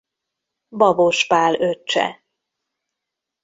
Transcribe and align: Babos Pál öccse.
Babos 0.69 1.27
Pál 1.27 1.61
öccse. 1.61 2.23